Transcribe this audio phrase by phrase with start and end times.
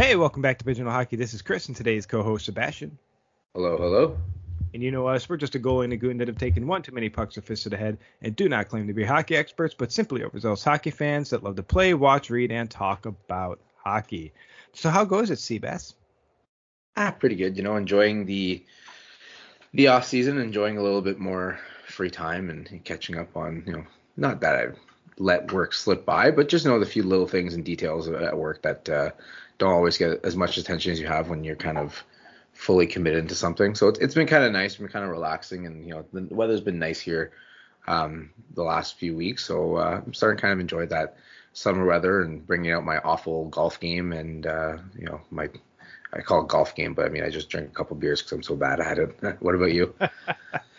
[0.00, 1.16] Hey, welcome back to Pigeonhole Hockey.
[1.16, 2.96] This is Chris and today's co-host Sebastian.
[3.52, 4.16] Hello, hello.
[4.72, 6.80] And you know us, we're just a goalie and a goon that have taken one
[6.80, 9.36] too many pucks or fists to the head and do not claim to be hockey
[9.36, 13.60] experts, but simply overzealous hockey fans that love to play, watch, read, and talk about
[13.76, 14.32] hockey.
[14.72, 15.92] So how goes it, Seabass?
[16.96, 17.58] Ah, pretty good.
[17.58, 18.64] You know, enjoying the
[19.74, 23.74] the off season, enjoying a little bit more free time and catching up on, you
[23.74, 23.84] know,
[24.16, 24.78] not that I've
[25.18, 28.62] let work slip by, but just know the few little things and details at work
[28.62, 29.10] that uh,
[29.58, 32.02] don't always get as much attention as you have when you're kind of
[32.52, 33.74] fully committed to something.
[33.74, 36.34] So it's, it's been kind of nice, been kind of relaxing, and you know the
[36.34, 37.32] weather's been nice here
[37.86, 39.44] um, the last few weeks.
[39.44, 41.16] So uh, I'm starting to kind of enjoy that
[41.52, 45.48] summer weather and bringing out my awful golf game and uh, you know my
[46.12, 48.32] I call it golf game, but I mean I just drink a couple beers because
[48.32, 49.16] I'm so bad at it.
[49.40, 49.94] what about you?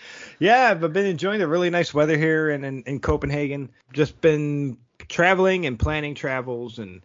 [0.42, 3.70] yeah, I've been enjoying the really nice weather here in, in, in Copenhagen.
[3.94, 7.04] Just been traveling and planning travels and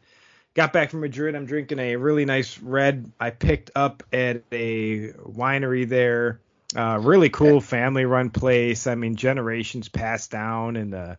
[0.54, 1.34] got back from Madrid.
[1.34, 6.40] I'm drinking a really nice red I picked up at a winery there.
[6.74, 8.86] Uh, really cool family run place.
[8.86, 11.18] I mean, generations passed down, and the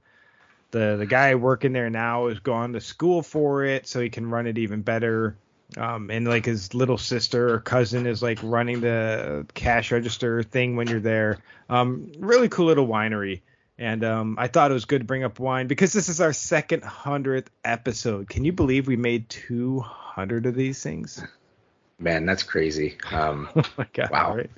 [0.72, 4.28] the the guy working there now has gone to school for it, so he can
[4.28, 5.38] run it even better.
[5.76, 10.78] Um, and like his little sister or cousin is like running the cash register thing
[10.78, 11.40] when you're there.
[11.68, 13.42] Um, really cool little winery.
[13.78, 16.34] And um, I thought it was good to bring up wine because this is our
[16.34, 18.30] second hundredth episode.
[18.30, 21.24] Can you believe we made two hundred of these things?
[22.00, 22.98] Man, that's crazy.
[23.12, 24.10] Um, oh my god!
[24.10, 24.36] Wow.
[24.38, 24.50] Right?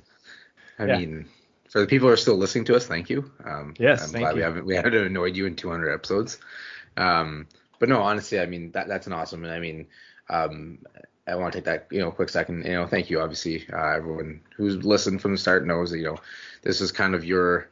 [0.77, 0.97] I yeah.
[0.99, 1.25] mean,
[1.69, 3.29] for the people who are still listening to us, thank you.
[3.43, 4.35] Um, yes, I'm thank glad you.
[4.35, 6.37] we haven't we haven't annoyed you in 200 episodes.
[6.95, 9.87] Um, but no, honestly, I mean that that's an awesome, and I mean,
[10.29, 10.79] um,
[11.27, 12.65] I want to take that you know quick second.
[12.65, 13.21] You know, thank you.
[13.21, 16.17] Obviously, uh, everyone who's listened from the start knows that you know
[16.63, 17.69] this is kind of your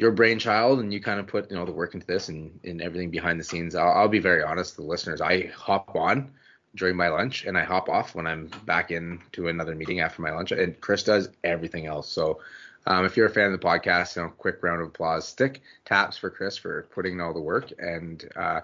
[0.00, 2.80] your brainchild and you kind of put you know the work into this and, and
[2.80, 6.32] everything behind the scenes I'll, I'll, be very honest to the listeners i hop on
[6.74, 10.22] during my lunch and i hop off when i'm back in to another meeting after
[10.22, 12.40] my lunch and chris does everything else so
[12.86, 15.60] um, if you're a fan of the podcast you know quick round of applause stick
[15.84, 18.60] taps for chris for putting in all the work and uh,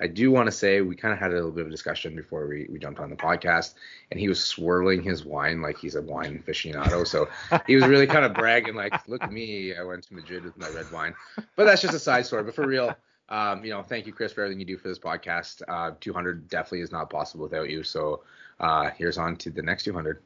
[0.00, 2.16] I do want to say we kind of had a little bit of a discussion
[2.16, 3.74] before we, we jumped on the podcast,
[4.10, 7.06] and he was swirling his wine like he's a wine aficionado.
[7.06, 7.28] So
[7.66, 10.56] he was really kind of bragging, like, "Look at me, I went to Madrid with
[10.56, 11.14] my red wine."
[11.54, 12.44] But that's just a side story.
[12.44, 12.96] But for real,
[13.28, 15.62] um, you know, thank you, Chris, for everything you do for this podcast.
[15.68, 17.82] Uh, 200 definitely is not possible without you.
[17.82, 18.22] So
[18.58, 20.22] uh, here's on to the next 200.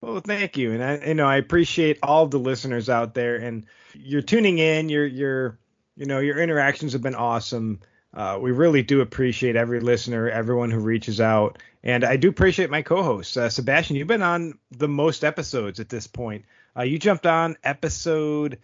[0.00, 3.66] Well, thank you, and I, you know, I appreciate all the listeners out there, and
[3.94, 4.88] you're tuning in.
[4.88, 5.58] Your, your,
[5.96, 7.80] you know, your interactions have been awesome.
[8.14, 12.70] Uh, we really do appreciate every listener, everyone who reaches out, and I do appreciate
[12.70, 13.96] my co-host uh, Sebastian.
[13.96, 16.44] You've been on the most episodes at this point.
[16.76, 18.58] Uh, you jumped on episode.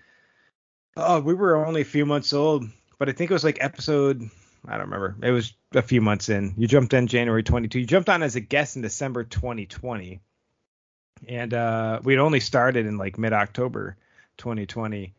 [0.97, 2.65] Oh, we were only a few months old,
[2.99, 4.29] but I think it was like episode.
[4.67, 5.17] I don't remember.
[5.23, 6.55] It was a few months in.
[6.57, 7.81] You jumped in January 22.
[7.81, 10.21] You jumped on as a guest in December 2020,
[11.29, 13.97] and uh, we'd only started in like mid-October
[14.39, 15.13] 2020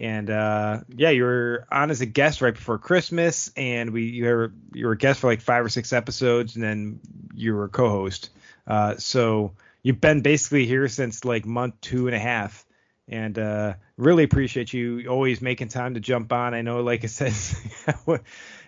[0.00, 4.24] and uh, yeah, you were on as a guest right before Christmas, and we you
[4.24, 7.00] were you were a guest for like five or six episodes, and then
[7.34, 8.30] you were a co-host.
[8.66, 9.52] Uh, so
[9.82, 12.64] you've been basically here since like month two and a half,
[13.10, 16.54] and uh, really appreciate you always making time to jump on.
[16.54, 17.34] I know, like I said,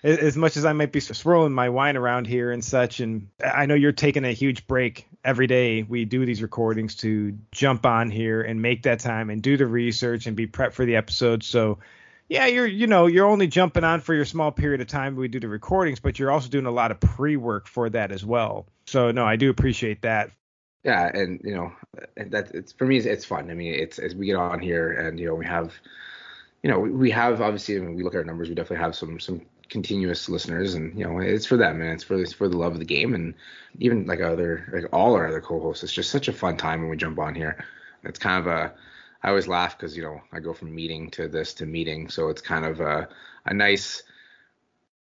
[0.03, 3.67] as much as I might be swirling my wine around here and such, and I
[3.67, 5.85] know you're taking a huge break every day.
[5.85, 9.67] We do these recordings to jump on here and make that time and do the
[9.67, 11.45] research and be prepped for the episode.
[11.45, 11.79] So,
[12.29, 15.15] yeah, you're you know you're only jumping on for your small period of time.
[15.15, 18.25] We do the recordings, but you're also doing a lot of pre-work for that as
[18.25, 18.67] well.
[18.87, 20.33] So no, I do appreciate that.
[20.85, 21.73] Yeah, and you know
[22.17, 23.51] that it's for me it's fun.
[23.51, 25.73] I mean, it's as we get on here and you know we have
[26.63, 29.21] you know, we have obviously when we look at our numbers, we definitely have some
[29.21, 32.57] some continuous listeners, and you know, it's for them and it's for it's for the
[32.59, 33.35] love of the game, and
[33.81, 36.91] even like other like all our other co-hosts, it's just such a fun time when
[36.91, 37.65] we jump on here.
[38.05, 38.75] It's kind of a
[39.23, 42.29] I always laugh because you know I go from meeting to this to meeting, so
[42.29, 43.09] it's kind of a
[43.47, 44.03] a nice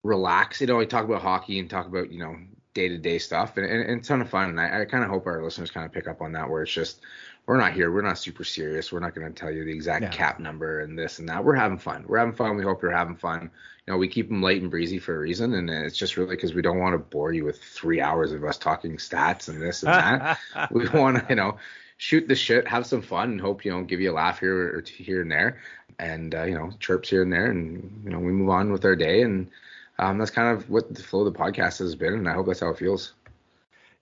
[0.02, 0.60] relax.
[0.60, 2.36] You know, we talk about hockey and talk about you know
[2.76, 4.50] day to day stuff, and, and, and, ton of fun.
[4.50, 6.62] And I, I kind of hope our listeners kind of pick up on that, where
[6.62, 7.00] it's just
[7.46, 7.90] we're not here.
[7.90, 8.92] We're not super serious.
[8.92, 10.10] We're not going to tell you the exact yeah.
[10.10, 11.42] cap number and this and that.
[11.42, 12.04] We're having fun.
[12.06, 12.54] We're having fun.
[12.54, 13.50] We hope you're having fun.
[13.86, 16.36] You know, we keep them light and breezy for a reason, and it's just really
[16.36, 19.60] because we don't want to bore you with three hours of us talking stats and
[19.60, 20.38] this and that.
[20.70, 21.56] we want to, you know,
[21.96, 24.76] shoot the shit, have some fun, and hope you know give you a laugh here
[24.76, 25.62] or here and there,
[25.98, 28.84] and uh, you know chirps here and there, and you know we move on with
[28.84, 29.48] our day, and
[29.98, 32.46] um, that's kind of what the flow of the podcast has been, and I hope
[32.46, 33.12] that's how it feels.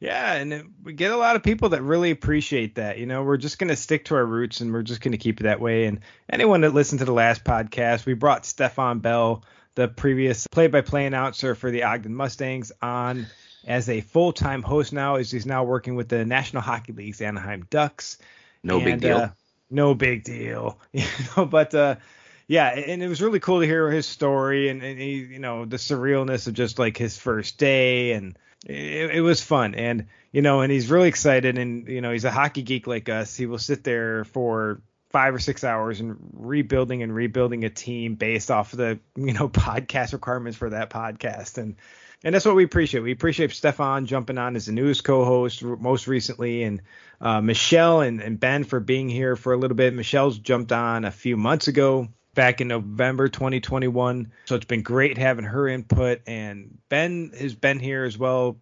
[0.01, 2.99] Yeah, and it, we get a lot of people that really appreciate that.
[2.99, 5.19] You know, we're just going to stick to our roots and we're just going to
[5.19, 5.87] keep it that way.
[5.87, 9.45] And anyone that listened to the last podcast, we brought Stephon Bell,
[9.77, 13.27] the previous play-by-play announcer for the Ogden Mustangs, on.
[13.67, 15.15] as a full-time host now.
[15.15, 18.19] As he's now working with the National Hockey League's Anaheim Ducks.
[18.63, 19.17] No and, big deal.
[19.17, 19.29] Uh,
[19.71, 20.79] no big deal.
[20.93, 21.07] You
[21.37, 21.97] know, but uh,
[22.47, 25.65] yeah, and it was really cool to hear his story and, and he, you know,
[25.65, 30.41] the surrealness of just like his first day and it, it, was fun and you
[30.41, 33.45] know and he's really excited and you know he's a hockey geek like us he
[33.45, 34.81] will sit there for
[35.11, 39.33] five or six hours and rebuilding and rebuilding a team based off of the you
[39.33, 41.77] know podcast requirements for that podcast and
[42.25, 43.03] and that's what we appreciate.
[43.03, 46.81] We appreciate Stefan jumping on as the newest co-host most recently, and
[47.21, 49.93] uh, Michelle and, and Ben for being here for a little bit.
[49.93, 54.33] Michelle's jumped on a few months ago, back in November 2021.
[54.45, 56.23] So it's been great having her input.
[56.27, 58.59] And Ben has been here as well,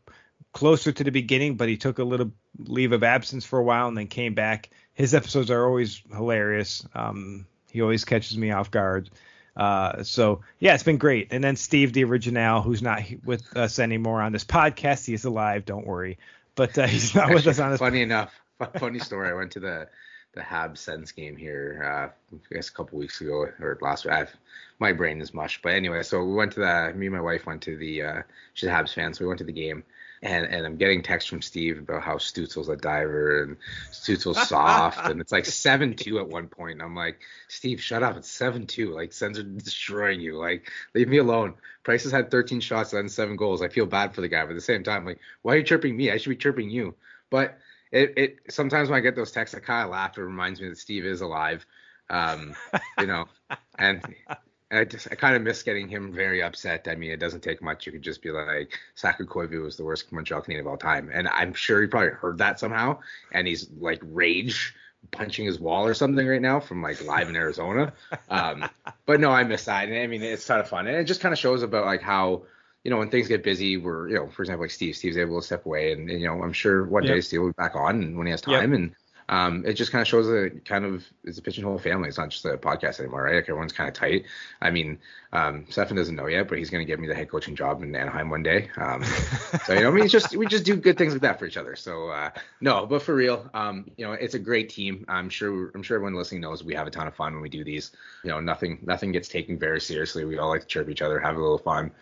[0.52, 3.88] closer to the beginning, but he took a little leave of absence for a while
[3.88, 4.70] and then came back.
[4.94, 6.86] His episodes are always hilarious.
[6.94, 9.10] Um, he always catches me off guard.
[9.56, 11.28] Uh, so yeah, it's been great.
[11.30, 15.24] And then Steve, the original, who's not with us anymore on this podcast, he is
[15.24, 15.64] alive.
[15.64, 16.18] Don't worry,
[16.54, 17.80] but uh, he's not with us on this.
[17.80, 18.32] Funny enough,
[18.78, 19.28] funny story.
[19.28, 19.88] I went to the
[20.34, 24.14] the Habs Sens game here, uh, I guess a couple weeks ago or last week.
[24.14, 24.34] I've,
[24.78, 26.92] my brain is mush, but anyway, so we went to the.
[26.96, 28.02] Me and my wife went to the.
[28.02, 28.22] Uh,
[28.54, 29.84] she's a Habs fan, so we went to the game.
[30.24, 33.56] And, and I'm getting texts from Steve about how Stützle's a diver and
[33.90, 36.74] Stützle's soft and it's like seven two at one point.
[36.74, 38.16] And I'm like, Steve, shut up.
[38.16, 38.94] It's seven two.
[38.94, 40.38] Like Sens are destroying you.
[40.38, 41.54] Like leave me alone.
[41.82, 43.62] Price has had 13 shots and seven goals.
[43.62, 45.64] I feel bad for the guy, but at the same time, like, why are you
[45.64, 46.12] chirping me?
[46.12, 46.94] I should be chirping you.
[47.28, 47.58] But
[47.92, 50.18] it, it sometimes when I get those texts, I kind of laugh.
[50.18, 51.64] It reminds me that Steve is alive,
[52.10, 52.54] um,
[52.98, 53.26] you know,
[53.78, 54.02] and,
[54.70, 56.88] and I just I kind of miss getting him very upset.
[56.88, 57.84] I mean, it doesn't take much.
[57.86, 61.10] You could just be like, Saku Koivu was the worst Montreal Canadian of all time,
[61.12, 62.98] and I'm sure he probably heard that somehow,
[63.32, 64.74] and he's like rage
[65.10, 67.92] punching his wall or something right now from like live in Arizona.
[68.30, 68.68] Um,
[69.04, 69.88] but no, I miss that.
[69.88, 72.00] And I mean, it's kind of fun, and it just kind of shows about like
[72.00, 72.44] how
[72.84, 75.40] you know, when things get busy, we're, you know, for example, like Steve, Steve's able
[75.40, 77.14] to step away, and, and you know, I'm sure one yep.
[77.14, 78.80] day Steve will be back on and when he has time, yep.
[78.80, 78.94] and
[79.28, 82.08] um, it just kind of shows a kind of it's a pigeonhole family.
[82.08, 83.36] It's not just a podcast anymore, right?
[83.36, 84.26] Like everyone's kind of tight.
[84.60, 84.98] I mean,
[85.32, 87.82] um, Stefan doesn't know yet, but he's going to give me the head coaching job
[87.82, 88.68] in Anaheim one day.
[88.76, 89.02] Um,
[89.64, 91.46] so you know, I mean, it's just we just do good things like that for
[91.46, 91.76] each other.
[91.76, 92.30] So uh,
[92.60, 95.04] no, but for real, um, you know, it's a great team.
[95.08, 97.48] I'm sure I'm sure everyone listening knows we have a ton of fun when we
[97.48, 97.92] do these.
[98.24, 100.24] You know, nothing nothing gets taken very seriously.
[100.24, 101.92] We all like to chirp each other, have a little fun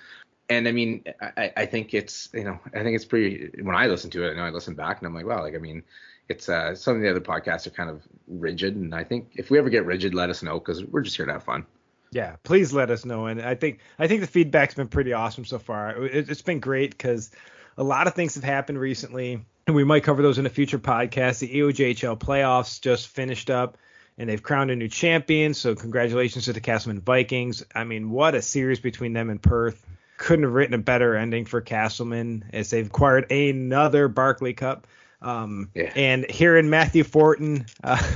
[0.51, 3.51] and I mean, I, I think it's you know, I think it's pretty.
[3.63, 5.55] When I listen to it, I know I listen back and I'm like, wow, like
[5.55, 5.85] I mean,
[6.29, 9.51] it's uh, some of the other podcasts are kind of rigid, and I think if
[9.51, 11.65] we ever get rigid, let us know because we're just here to have fun.
[12.11, 13.27] Yeah, please let us know.
[13.27, 16.05] And I think I think the feedback's been pretty awesome so far.
[16.05, 17.31] It, has been great because
[17.79, 20.81] a lot of things have happened recently, and we might cover those in a future
[20.81, 21.39] podcast.
[21.39, 23.79] The EOJHL playoffs just finished up
[24.19, 25.55] and they've crowned a new champion.
[25.55, 27.65] So congratulations to the Casselman Vikings.
[27.75, 29.87] I mean, what a series between them and Perth
[30.21, 34.87] couldn't have written a better ending for Casselman as they've acquired another Barclay Cup.
[35.23, 35.93] Um, yeah.
[35.97, 38.07] And hearing Matthew Fortin uh,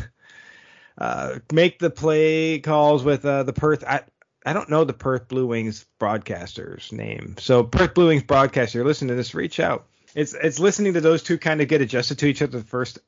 [0.98, 4.02] uh, make the play calls with uh, the Perth, I,
[4.44, 7.36] I don't know the Perth Blue Wings broadcaster's name.
[7.38, 9.86] So Perth Blue Wings broadcaster, listen to this, reach out.
[10.14, 12.58] It's it's listening to those two kind of get adjusted to each other.
[12.58, 13.00] The first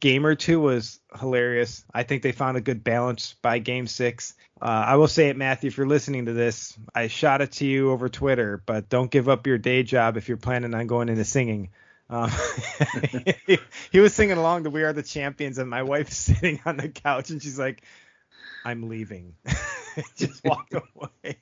[0.00, 1.84] game or two was hilarious.
[1.92, 4.34] I think they found a good balance by game six.
[4.60, 7.66] Uh, I will say it, Matthew, if you're listening to this, I shot it to
[7.66, 11.08] you over Twitter, but don't give up your day job if you're planning on going
[11.08, 11.70] into singing.
[12.08, 12.30] Um,
[13.46, 13.58] he,
[13.92, 16.88] he, was singing along to "We Are the Champions," and my wife's sitting on the
[16.88, 17.82] couch, and she's like,
[18.64, 19.34] "I'm leaving."
[20.16, 21.38] Just walked away.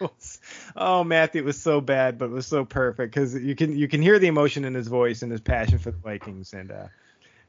[0.00, 0.40] was,
[0.76, 3.88] oh, Matthew, it was so bad, but it was so perfect because you can you
[3.88, 6.86] can hear the emotion in his voice and his passion for the Vikings, and uh,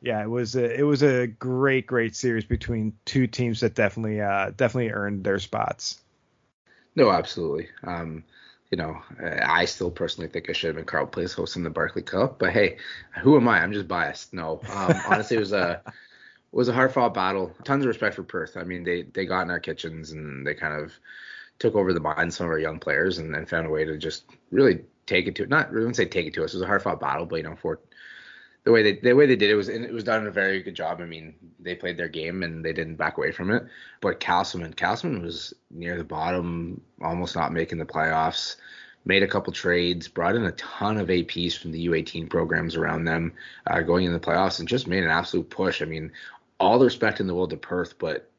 [0.02, 4.20] yeah, it was a, it was a great great series between two teams that definitely
[4.20, 6.02] uh, definitely earned their spots.
[6.96, 7.70] No, absolutely.
[7.84, 8.24] Um,
[8.72, 12.02] you know, I still personally think I should have been Carl Place hosting the Barclay
[12.02, 12.78] Cup, but hey,
[13.22, 13.62] who am I?
[13.62, 14.34] I'm just biased.
[14.34, 15.94] No, um, honestly, it was a it
[16.56, 17.54] was a hard fought battle.
[17.64, 18.58] Tons of respect for Perth.
[18.58, 20.94] I mean, they they got in our kitchens and they kind of
[21.60, 23.86] took over the minds of some of our young players and, then found a way
[23.86, 26.54] to just really take it to not wouldn't say take it to us.
[26.54, 27.80] It was a hard fought battle, but you know, for
[28.64, 30.76] the way they the way they did it was it was done a very good
[30.76, 31.02] job.
[31.02, 33.66] I mean, they played their game and they didn't back away from it.
[34.02, 38.58] But Casselman, Casselman was near the bottom, almost not making the playoffs.
[39.04, 43.06] Made a couple trades, brought in a ton of APs from the U18 programs around
[43.06, 43.34] them,
[43.66, 45.82] uh, going in the playoffs, and just made an absolute push.
[45.82, 46.12] I mean,
[46.60, 48.30] all the respect in the world to Perth, but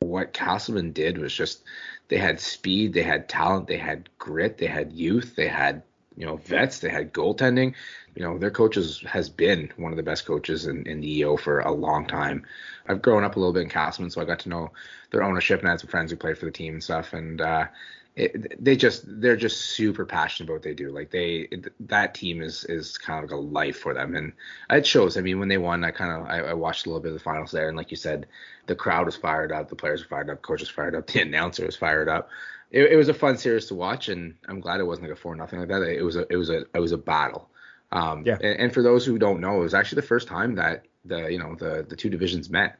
[0.00, 1.62] what Casselman did was just
[2.08, 5.82] they had speed, they had talent, they had grit, they had youth, they had
[6.16, 7.74] you know vets, they had goaltending
[8.14, 11.36] you know, their coaches has been one of the best coaches in, in the EO
[11.36, 12.44] for a long time.
[12.86, 14.70] I've grown up a little bit in Casselman, so I got to know
[15.10, 17.12] their ownership and I had some friends who played for the team and stuff.
[17.12, 17.66] And uh,
[18.14, 20.92] it, they just they're just super passionate about what they do.
[20.92, 21.48] Like they
[21.80, 24.32] that team is is kind of like a life for them, and
[24.70, 25.16] it shows.
[25.16, 27.14] I mean, when they won, I kind of I, I, watched a little bit of
[27.14, 28.28] the finals there, and like you said,
[28.66, 31.22] the crowd was fired up, the players were fired up, coach was fired up, the
[31.22, 32.28] announcer was fired up.
[32.74, 35.20] It, it was a fun series to watch, and I'm glad it wasn't like a
[35.20, 35.82] four nothing like that.
[35.82, 37.48] It was a it was a it was a battle.
[37.92, 38.36] Um, yeah.
[38.40, 41.28] And, and, for those who don't know, it was actually the first time that the
[41.28, 42.78] you know the the two divisions met.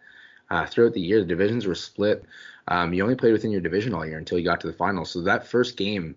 [0.51, 2.27] Uh, throughout the year, the divisions were split
[2.69, 5.11] um, you only played within your division all year until you got to the finals.
[5.11, 6.17] So that first game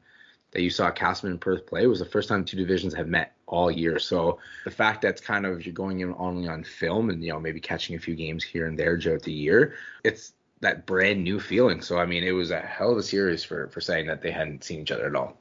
[0.52, 3.34] that you saw Casselman and Perth play was the first time two divisions have met
[3.48, 4.00] all year.
[4.00, 7.40] So the fact that's kind of you're going in only on film and you know
[7.40, 11.40] maybe catching a few games here and there throughout the year, it's that brand new
[11.40, 11.82] feeling.
[11.82, 14.32] So I mean, it was a hell of a series for for saying that they
[14.32, 15.38] hadn't seen each other at all.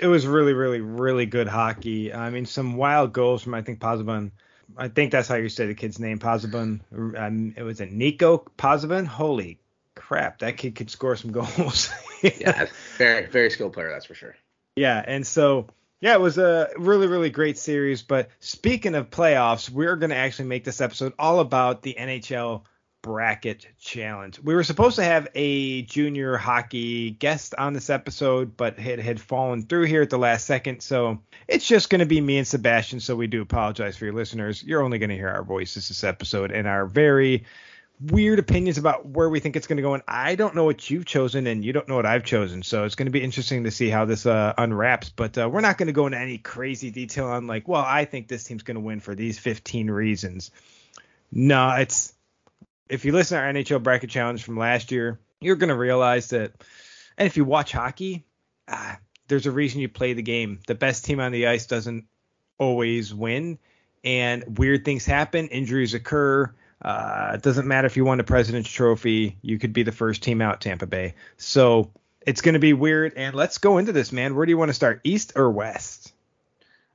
[0.00, 2.12] It was really, really, really good hockey.
[2.12, 4.32] I mean, some wild goals from I think Pozzebon.
[4.76, 6.80] I think that's how you say the kid's name, Pozzebon.
[6.92, 9.06] Um, it was a Nico Pozzebon.
[9.06, 9.58] Holy
[9.94, 11.90] crap, that kid could score some goals.
[12.22, 14.36] yeah, very very skilled player, that's for sure.
[14.76, 15.68] Yeah, and so
[16.00, 18.02] yeah, it was a really really great series.
[18.02, 22.64] But speaking of playoffs, we're going to actually make this episode all about the NHL
[23.04, 24.40] bracket challenge.
[24.40, 29.20] We were supposed to have a junior hockey guest on this episode, but it had
[29.20, 30.80] fallen through here at the last second.
[30.80, 33.00] So it's just going to be me and Sebastian.
[33.00, 34.62] So we do apologize for your listeners.
[34.62, 37.44] You're only going to hear our voices this episode and our very
[38.00, 39.92] weird opinions about where we think it's going to go.
[39.92, 42.62] And I don't know what you've chosen, and you don't know what I've chosen.
[42.62, 45.10] So it's going to be interesting to see how this uh, unwraps.
[45.10, 48.06] But uh, we're not going to go into any crazy detail on like, well, I
[48.06, 50.50] think this team's going to win for these 15 reasons.
[51.30, 52.13] No, it's
[52.88, 56.28] if you listen to our NHL bracket challenge from last year, you're going to realize
[56.30, 56.52] that.
[57.16, 58.24] And if you watch hockey,
[58.68, 58.98] ah,
[59.28, 60.60] there's a reason you play the game.
[60.66, 62.06] The best team on the ice doesn't
[62.58, 63.58] always win,
[64.02, 65.48] and weird things happen.
[65.48, 66.52] Injuries occur
[66.84, 70.22] uh, it doesn't matter if you won the President's Trophy, you could be the first
[70.22, 71.14] team out, Tampa Bay.
[71.38, 73.14] So it's going to be weird.
[73.16, 74.34] And let's go into this, man.
[74.34, 76.12] Where do you want to start, East or West?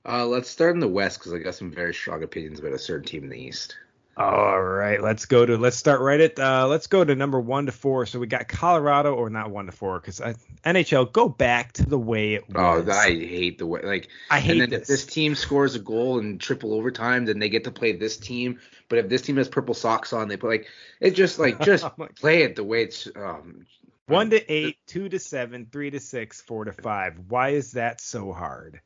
[0.07, 2.79] Uh, let's start in the West because I got some very strong opinions about a
[2.79, 3.77] certain team in the East.
[4.19, 7.67] All right, let's go to let's start right at uh, let's go to number one
[7.67, 8.05] to four.
[8.05, 10.19] So we got Colorado or not one to four because
[10.65, 12.85] NHL go back to the way it was.
[12.85, 14.81] Oh, I hate the way like I hate and then this.
[14.81, 18.17] If this team scores a goal in triple overtime, then they get to play this
[18.17, 18.59] team.
[18.89, 20.67] But if this team has purple socks on, they put like
[20.99, 23.65] it just like just oh play it the way it's um,
[24.07, 27.17] one to eight, two to seven, three to six, four to five.
[27.29, 28.81] Why is that so hard?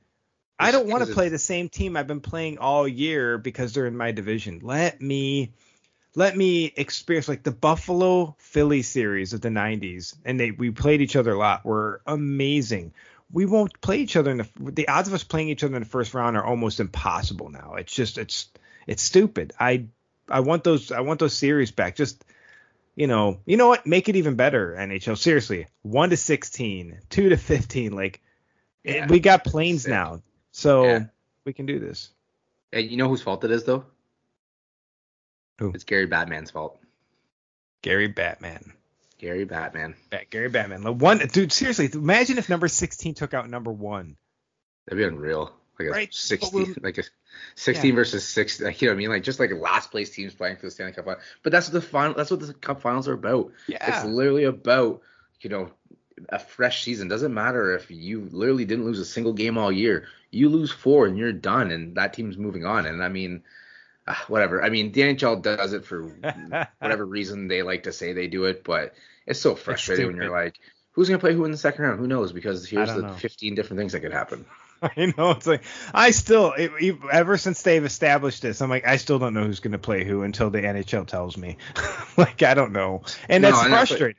[0.63, 3.85] I don't want to play the same team I've been playing all year because they're
[3.85, 4.59] in my division.
[4.63, 5.51] Let me
[6.15, 11.01] let me experience like the Buffalo Philly series of the 90s and they we played
[11.01, 12.93] each other a lot were amazing.
[13.31, 15.81] We won't play each other in the the odds of us playing each other in
[15.81, 17.75] the first round are almost impossible now.
[17.75, 18.49] It's just it's
[18.87, 19.53] it's stupid.
[19.59, 19.85] I
[20.29, 21.95] I want those I want those series back.
[21.95, 22.23] Just
[22.95, 23.87] you know, you know what?
[23.87, 25.17] Make it even better, NHL.
[25.17, 27.93] Seriously, one to sixteen, two to fifteen.
[27.93, 28.21] Like,
[28.83, 30.21] yeah, we got planes now.
[30.53, 31.03] So yeah.
[31.45, 32.11] we can do this.
[32.71, 33.85] And you know whose fault it is though?
[35.59, 35.71] Who?
[35.71, 36.79] It's Gary Batman's fault.
[37.81, 38.71] Gary Batman.
[39.17, 39.95] Gary Batman.
[40.09, 40.97] Bat, Gary Batman.
[40.99, 44.15] One dude, seriously, imagine if number 16 took out number one.
[44.85, 45.51] That'd be unreal.
[45.79, 46.13] Like a right?
[46.13, 47.03] 16, like a
[47.55, 47.95] 16 yeah.
[47.95, 48.61] versus 6.
[48.61, 49.09] Like, you know what I mean?
[49.09, 51.05] Like just like last place teams playing for the Stanley Cup.
[51.05, 51.19] final.
[51.41, 52.13] But that's what the final.
[52.13, 53.51] That's what the Cup Finals are about.
[53.67, 53.77] Yeah.
[53.81, 55.01] It's literally about
[55.41, 55.71] you know
[56.29, 57.07] a fresh season.
[57.07, 60.07] Doesn't matter if you literally didn't lose a single game all year.
[60.31, 62.85] You lose four and you're done, and that team's moving on.
[62.85, 63.43] And I mean,
[64.07, 64.63] uh, whatever.
[64.63, 66.03] I mean, the NHL does it for
[66.79, 68.93] whatever reason they like to say they do it, but
[69.25, 70.59] it's so frustrating it's when you're like,
[70.91, 71.99] who's gonna play who in the second round?
[71.99, 72.31] Who knows?
[72.31, 73.13] Because here's the know.
[73.13, 74.45] 15 different things that could happen.
[74.81, 78.97] I know it's like I still it, ever since they've established this, I'm like I
[78.97, 81.57] still don't know who's going to play who until the NHL tells me.
[82.17, 84.17] like I don't know, and no, that's frustrating.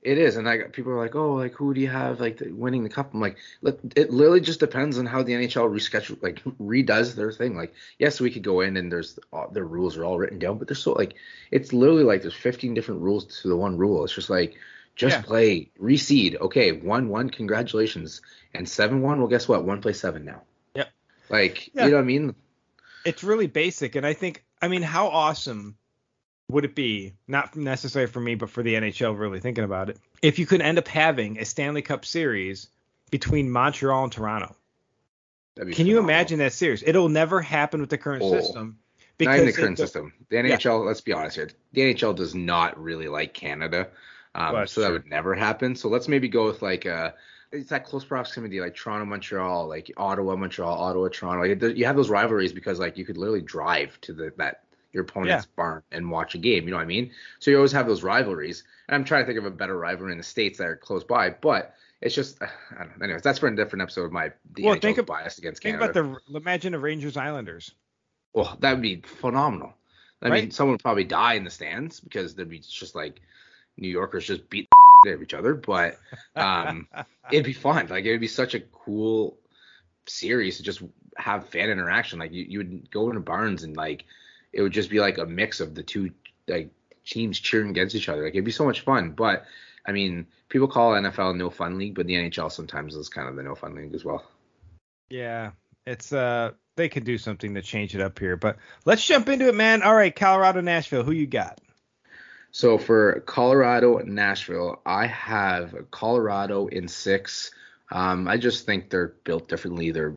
[0.00, 2.52] It is, and like people are like, oh, like who do you have like the,
[2.52, 3.12] winning the cup?
[3.12, 7.32] I'm like, look, it literally just depends on how the NHL reschedule, like redoes their
[7.32, 7.56] thing.
[7.56, 10.58] Like, yes, we could go in and there's uh, their rules are all written down,
[10.58, 11.14] but they're so like,
[11.50, 14.04] it's literally like there's 15 different rules to the one rule.
[14.04, 14.54] It's just like,
[14.94, 15.22] just yeah.
[15.22, 16.40] play, reseed.
[16.40, 18.20] Okay, one one, congratulations,
[18.54, 19.18] and seven one.
[19.18, 19.64] Well, guess what?
[19.64, 20.42] One play seven now.
[20.74, 20.90] Yep.
[21.28, 21.86] Like, yeah.
[21.86, 22.34] you know what I mean?
[23.04, 25.76] It's really basic, and I think, I mean, how awesome
[26.50, 29.98] would it be not necessary for me, but for the NHL really thinking about it,
[30.22, 32.68] if you could end up having a Stanley Cup series
[33.10, 34.54] between Montreal and Toronto?
[35.56, 35.86] Can phenomenal.
[35.88, 36.82] you imagine that series?
[36.86, 38.78] It'll never happen with the current oh, system.
[39.18, 40.12] Because not in the current system.
[40.28, 40.72] The NHL, yeah.
[40.74, 43.88] let's be honest here, the NHL does not really like Canada,
[44.36, 45.74] um, so that would never happen.
[45.74, 47.10] So let's maybe go with like a uh,
[47.50, 51.48] it's that close proximity, like Toronto, Montreal, like Ottawa, Montreal, Ottawa, Toronto.
[51.48, 54.62] Like, you have those rivalries because like you could literally drive to the that
[54.98, 55.52] your opponent's yeah.
[55.56, 56.64] barn and watch a game.
[56.64, 57.12] You know what I mean?
[57.38, 58.64] So you always have those rivalries.
[58.88, 61.04] And I'm trying to think of a better rivalry in the states that are close
[61.04, 61.30] by.
[61.30, 63.04] But it's just I don't know.
[63.04, 65.78] Anyways, that's for a different episode of my the Well, think of- bias against Think
[65.78, 66.00] Canada.
[66.00, 67.72] about the imagine the Rangers Islanders.
[68.34, 69.74] Well, that would be phenomenal.
[70.20, 73.20] I mean, someone would probably die in the stands because there'd be just like
[73.76, 74.68] New Yorkers just beat
[75.04, 75.96] the of each other, but
[76.34, 76.88] um,
[77.32, 77.86] it'd be fun.
[77.86, 79.38] Like it would be such a cool
[80.06, 80.82] series to just
[81.16, 82.18] have fan interaction.
[82.18, 84.04] Like you, you would go into barns and like
[84.58, 86.10] it would just be like a mix of the two
[86.48, 86.70] like
[87.06, 88.24] teams cheering against each other.
[88.24, 89.12] Like it'd be so much fun.
[89.12, 89.44] But
[89.86, 93.36] I mean, people call NFL no fun league, but the NHL sometimes is kind of
[93.36, 94.24] the no fun league as well.
[95.10, 95.52] Yeah,
[95.86, 99.46] it's uh they could do something to change it up here, but let's jump into
[99.46, 99.82] it, man.
[99.82, 101.60] All right, Colorado, Nashville, who you got?
[102.50, 107.52] So for Colorado, Nashville, I have Colorado in six.
[107.90, 109.90] Um, I just think they're built differently.
[109.90, 110.14] They're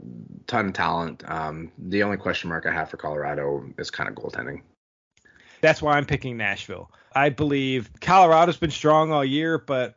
[0.47, 1.23] ton of talent.
[1.29, 4.61] Um, the only question mark I have for Colorado is kind of goaltending.
[5.61, 6.91] That's why I'm picking Nashville.
[7.15, 9.95] I believe Colorado's been strong all year, but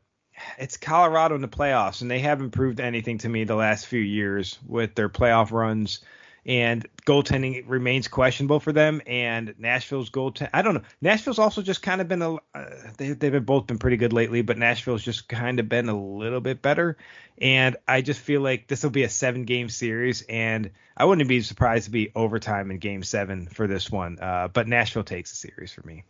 [0.58, 4.00] it's Colorado in the playoffs, and they haven't proved anything to me the last few
[4.00, 6.00] years with their playoff runs.
[6.46, 9.00] And goaltending remains questionable for them.
[9.06, 10.82] And Nashville's goaltend, I don't know.
[11.00, 12.64] Nashville's also just kind of been a, uh,
[12.98, 15.98] they, they've been both been pretty good lately, but Nashville's just kind of been a
[15.98, 16.96] little bit better.
[17.38, 21.28] And I just feel like this will be a seven game series, and I wouldn't
[21.28, 24.18] be surprised to be overtime in game seven for this one.
[24.20, 26.04] Uh, but Nashville takes the series for me.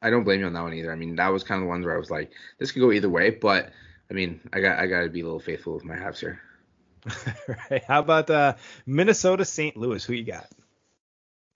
[0.00, 0.92] I don't blame you on that one either.
[0.92, 2.92] I mean, that was kind of the ones where I was like, this could go
[2.92, 3.70] either way, but
[4.10, 6.40] I mean, I got I got to be a little faithful with my halves here.
[7.70, 7.84] right.
[7.84, 8.54] How about uh,
[8.86, 9.76] Minnesota St.
[9.76, 10.04] Louis?
[10.04, 10.46] Who you got?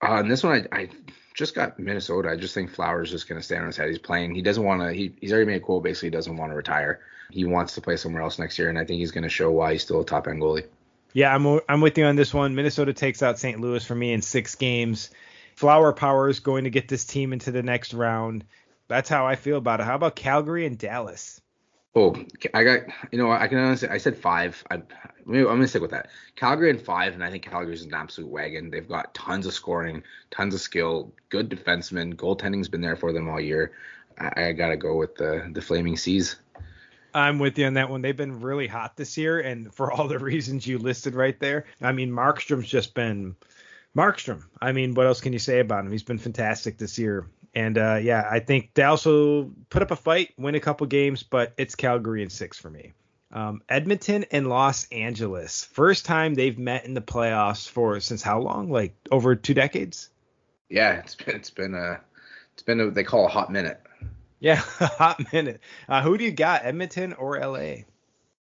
[0.01, 0.89] Uh, and this one, I, I
[1.33, 2.29] just got Minnesota.
[2.29, 3.89] I just think Flowers is just going to stand on his head.
[3.89, 4.35] He's playing.
[4.35, 4.93] He doesn't want to.
[4.93, 5.83] He, he's already made a quote.
[5.83, 7.01] Basically, he doesn't want to retire.
[7.31, 9.51] He wants to play somewhere else next year, and I think he's going to show
[9.51, 10.65] why he's still a top end goalie.
[11.13, 12.55] Yeah, I'm I'm with you on this one.
[12.55, 13.59] Minnesota takes out St.
[13.59, 15.11] Louis for me in six games.
[15.55, 18.43] Flower power is going to get this team into the next round.
[18.87, 19.83] That's how I feel about it.
[19.83, 21.39] How about Calgary and Dallas?
[21.95, 22.15] Oh,
[22.53, 22.81] I got.
[23.11, 23.89] You know, I can honestly.
[23.89, 24.63] I said five.
[24.71, 24.83] I, I'm
[25.25, 26.09] going to stick with that.
[26.35, 28.71] Calgary in five, and I think Calgary's an absolute wagon.
[28.71, 32.15] They've got tons of scoring, tons of skill, good defensemen.
[32.15, 33.73] Goaltending's been there for them all year.
[34.17, 36.37] I, I got to go with the the Flaming Seas.
[37.13, 38.01] I'm with you on that one.
[38.01, 41.65] They've been really hot this year, and for all the reasons you listed right there.
[41.81, 43.35] I mean, Markstrom's just been
[43.95, 44.43] Markstrom.
[44.59, 45.91] I mean, what else can you say about him?
[45.91, 47.27] He's been fantastic this year.
[47.55, 51.23] And uh, yeah, I think they also put up a fight, win a couple games,
[51.23, 52.93] but it's Calgary in six for me.
[53.31, 58.39] Um, Edmonton and Los Angeles, first time they've met in the playoffs for since how
[58.39, 58.69] long?
[58.69, 60.09] Like over two decades?
[60.69, 61.99] Yeah, it's been it's been a
[62.53, 63.81] it's been a, they call a hot minute.
[64.39, 65.61] Yeah, a hot minute.
[65.87, 67.83] Uh, who do you got, Edmonton or LA?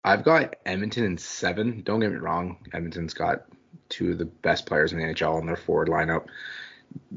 [0.04, 1.82] I've got Edmonton in seven.
[1.84, 3.46] Don't get me wrong, Edmonton's got
[3.90, 6.26] two of the best players in the NHL in their forward lineup.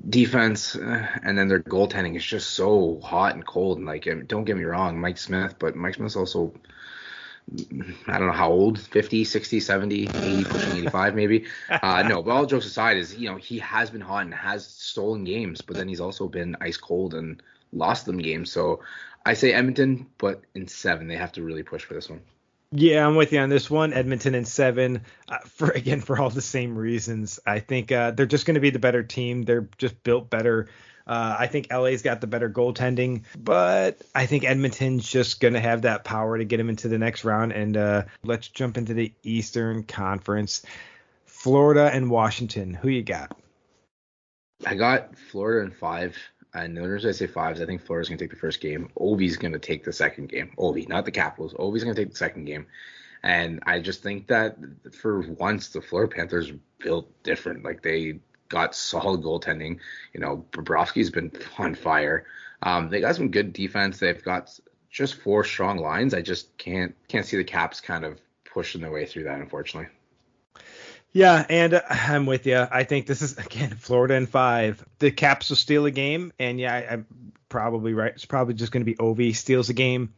[0.09, 3.79] Defense uh, and then their goaltending is just so hot and cold.
[3.79, 6.53] And like, don't get me wrong, Mike Smith, but Mike Smith's also
[8.09, 11.45] I don't know how old 50 60 70 80 pushing 85 maybe.
[11.71, 14.67] Uh no but all jokes aside is you know he has been hot and has
[14.67, 18.51] stolen games but then he's also been ice cold and lost them games.
[18.51, 18.81] So
[19.27, 22.21] i say edmonton but in seven they have to really push for this one
[22.77, 23.93] Yeah, I'm with you on this one.
[23.93, 25.03] Edmonton and seven.
[25.29, 27.39] Uh, for again, for all the same reasons.
[27.47, 29.45] I think uh, they're just going to be the better team.
[29.45, 30.69] They're just built better.
[31.07, 35.61] Uh, I think LA's got the better goaltending, but I think Edmonton's just going to
[35.61, 37.53] have that power to get them into the next round.
[37.53, 40.63] And uh, let's jump into the Eastern Conference.
[41.27, 42.73] Florida and Washington.
[42.73, 43.39] Who you got?
[44.67, 46.17] I got Florida in five.
[46.55, 48.61] And the reason I say five is I think Florida's going to take the first
[48.61, 48.89] game.
[48.97, 50.53] Ovi's going to take the second game.
[50.57, 51.53] Ovi, not the Capitals.
[51.55, 52.67] Ovi's going to take the second game.
[53.25, 54.57] And I just think that
[54.93, 57.65] for once, the Florida Panthers built different.
[57.65, 59.81] Like they got solid goaltending.
[60.13, 62.27] You know, Bobrovsky's been on fire.
[62.63, 63.99] Um, they got some good defense.
[63.99, 64.57] They've got
[64.91, 66.15] just four strong lines.
[66.15, 69.91] I just can't can't see the Caps kind of pushing their way through that, unfortunately.
[71.15, 72.67] Yeah, and uh, I'm with you.
[72.71, 74.85] I think this is again Florida in five.
[74.99, 77.07] The Caps will steal a game, and yeah, I, I'm
[77.49, 78.13] probably right.
[78.13, 80.13] It's probably just going to be Ovi steals a game,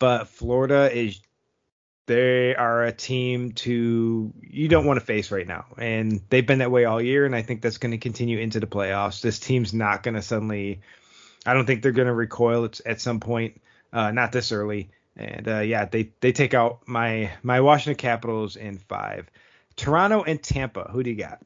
[0.00, 1.20] but Florida is
[2.06, 6.58] they are a team to you don't want to face right now, and they've been
[6.60, 9.20] that way all year, and I think that's going to continue into the playoffs.
[9.20, 10.80] This team's not going to suddenly.
[11.46, 13.60] I don't think they're going to recoil at, at some point,
[13.92, 14.90] uh, not this early.
[15.16, 19.30] And uh, yeah, they they take out my my Washington Capitals in five.
[19.78, 20.90] Toronto and Tampa.
[20.92, 21.40] Who do you got?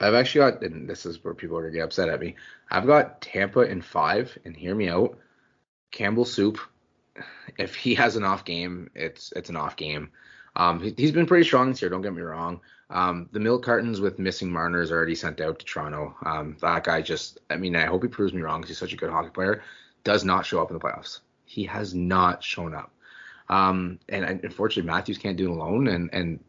[0.00, 2.36] I've actually got, and this is where people are gonna get upset at me.
[2.70, 5.18] I've got Tampa in five, and hear me out.
[5.90, 6.58] Campbell Soup,
[7.58, 10.10] if he has an off game, it's it's an off game.
[10.54, 11.90] Um, he, has been pretty strong this year.
[11.90, 12.60] Don't get me wrong.
[12.90, 16.16] Um, the milk cartons with missing Marner is already sent out to Toronto.
[16.24, 18.92] Um, that guy just, I mean, I hope he proves me wrong because he's such
[18.92, 19.62] a good hockey player.
[20.04, 21.20] Does not show up in the playoffs.
[21.44, 22.92] He has not shown up.
[23.48, 25.86] Um, and unfortunately, Matthews can't do it alone.
[25.86, 26.40] And and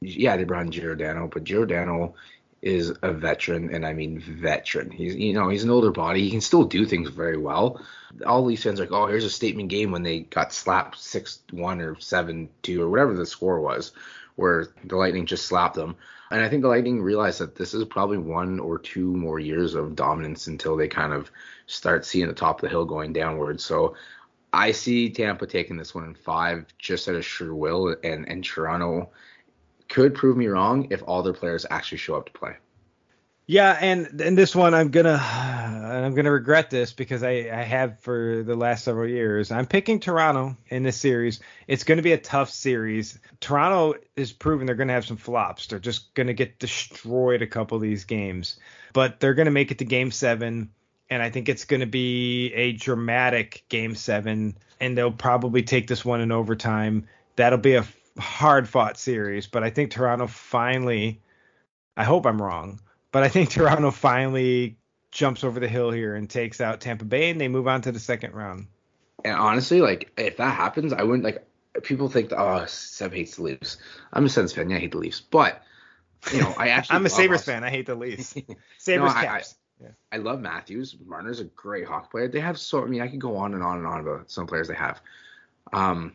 [0.00, 2.14] yeah, they brought in Giordano, but Giordano
[2.62, 4.90] is a veteran, and I mean veteran.
[4.90, 6.22] He's you know he's an older body.
[6.22, 7.80] He can still do things very well.
[8.26, 11.40] All these fans are like, oh, here's a statement game when they got slapped six
[11.50, 13.92] one or seven two or whatever the score was,
[14.36, 15.96] where the Lightning just slapped them.
[16.30, 19.74] And I think the Lightning realized that this is probably one or two more years
[19.74, 21.30] of dominance until they kind of
[21.66, 23.60] start seeing the top of the hill going downward.
[23.60, 23.96] So
[24.52, 28.44] I see Tampa taking this one in five just at a sure will, and and
[28.44, 29.10] Toronto
[29.88, 32.56] could prove me wrong if all their players actually show up to play.
[33.50, 37.98] Yeah, and and this one I'm gonna I'm gonna regret this because I I have
[38.00, 39.50] for the last several years.
[39.50, 41.40] I'm picking Toronto in this series.
[41.66, 43.18] It's gonna be a tough series.
[43.40, 45.66] Toronto is proven they're gonna have some flops.
[45.66, 48.60] They're just gonna get destroyed a couple of these games,
[48.92, 50.70] but they're gonna make it to Game Seven,
[51.08, 56.04] and I think it's gonna be a dramatic Game Seven, and they'll probably take this
[56.04, 57.08] one in overtime.
[57.36, 57.86] That'll be a
[58.18, 61.20] hard fought series, but I think Toronto finally.
[61.96, 62.80] I hope I'm wrong
[63.12, 64.76] but I think Toronto finally
[65.10, 67.92] jumps over the hill here and takes out Tampa Bay, and they move on to
[67.92, 68.66] the second round.
[69.24, 71.44] And honestly, like if that happens, I wouldn't like.
[71.82, 73.76] People think, oh, Seb hates the Leafs.
[74.12, 74.68] I'm a Sens fan.
[74.68, 75.62] Yeah, I hate the Leafs, but
[76.32, 76.96] you know, I actually.
[76.96, 77.62] I'm a Sabres fan.
[77.62, 78.34] I hate the Leafs.
[78.78, 79.54] Sabres no, Caps.
[79.80, 79.90] I, yeah.
[80.10, 80.96] I love Matthews.
[81.04, 82.28] Marner's a great hockey player.
[82.28, 82.82] They have so.
[82.82, 85.00] I mean, I could go on and on and on about some players they have.
[85.72, 86.14] Um,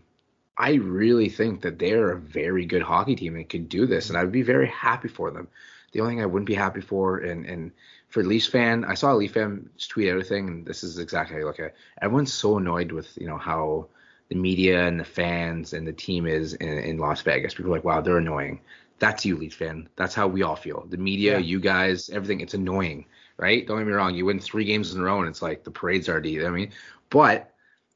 [0.58, 4.18] I really think that they're a very good hockey team and could do this, and
[4.18, 5.48] I would be very happy for them.
[5.92, 7.72] The only thing I wouldn't be happy for, and and
[8.10, 11.42] for Leafs fan, I saw a Leaf fan tweet everything, and this is exactly how
[11.42, 11.76] I look at it.
[12.02, 13.88] Everyone's so annoyed with you know how
[14.30, 17.54] the media and the fans and the team is in, in Las Vegas.
[17.54, 18.62] People are like, wow, they're annoying.
[19.00, 19.90] That's you, Leafs fan.
[19.96, 20.86] That's how we all feel.
[20.90, 21.38] The media, yeah.
[21.40, 22.42] you guys, everything.
[22.42, 23.06] It's annoying,
[23.38, 23.66] right?
[23.66, 24.16] Don't get me wrong.
[24.16, 26.46] You win three games in a row, and it's like the parade's already.
[26.46, 26.72] I mean,
[27.10, 27.53] but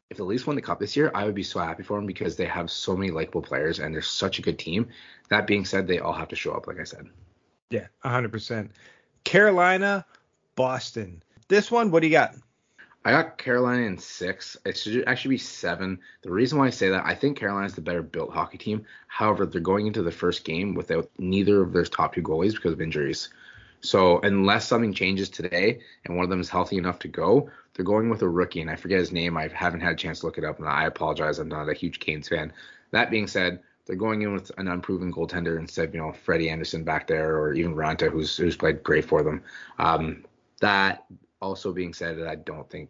[0.09, 2.05] if the Leafs won the cup this year, I would be so happy for them
[2.05, 4.87] because they have so many likable players and they're such a good team.
[5.29, 7.07] That being said, they all have to show up, like I said.
[7.69, 8.69] Yeah, 100%.
[9.25, 10.05] Carolina,
[10.55, 11.21] Boston.
[11.49, 12.35] This one, what do you got?
[13.03, 14.57] I got Carolina in six.
[14.65, 15.99] It should actually be seven.
[16.23, 18.85] The reason why I say that, I think Carolina's the better built hockey team.
[19.07, 22.73] However, they're going into the first game without neither of their top two goalies because
[22.73, 23.29] of injuries.
[23.81, 27.85] So unless something changes today and one of them is healthy enough to go, they're
[27.85, 29.37] going with a rookie, and I forget his name.
[29.37, 31.37] I haven't had a chance to look it up, and I apologize.
[31.37, 32.51] I'm not a huge Canes fan.
[32.91, 36.49] That being said, they're going in with an unproven goaltender instead of you know Freddie
[36.49, 39.43] Andersen back there or even Raanta who's who's played great for them.
[39.79, 40.25] Um,
[40.59, 41.05] that
[41.41, 42.89] also being said, I don't think